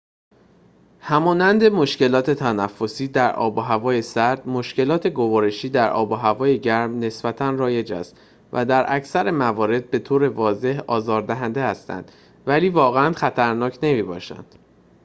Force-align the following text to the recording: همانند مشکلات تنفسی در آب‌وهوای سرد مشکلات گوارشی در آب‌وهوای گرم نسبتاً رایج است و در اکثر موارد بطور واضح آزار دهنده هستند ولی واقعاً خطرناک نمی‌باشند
همانند 0.99 1.63
مشکلات 1.63 2.29
تنفسی 2.31 3.07
در 3.07 3.33
آب‌وهوای 3.35 4.01
سرد 4.01 4.47
مشکلات 4.49 5.07
گوارشی 5.07 5.69
در 5.69 5.89
آب‌وهوای 5.91 6.59
گرم 6.59 6.99
نسبتاً 6.99 7.49
رایج 7.49 7.93
است 7.93 8.17
و 8.53 8.65
در 8.65 8.85
اکثر 8.95 9.31
موارد 9.31 9.91
بطور 9.91 10.23
واضح 10.23 10.81
آزار 10.87 11.21
دهنده 11.21 11.61
هستند 11.63 12.11
ولی 12.47 12.69
واقعاً 12.69 13.13
خطرناک 13.13 13.79
نمی‌باشند 13.83 14.55